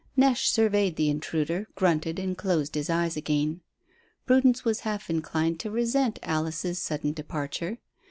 Neche 0.17 0.47
surveyed 0.49 0.95
the 0.95 1.11
intruder, 1.11 1.67
grunted 1.75 2.17
and 2.17 2.35
closed 2.35 2.73
his 2.73 2.89
eyes 2.89 3.15
again. 3.15 3.61
Prudence 4.25 4.65
was 4.65 4.79
half 4.79 5.11
inclined 5.11 5.59
to 5.59 5.69
resent 5.69 6.17
Alice's 6.23 6.79
sudden 6.79 7.11
departure. 7.13 7.77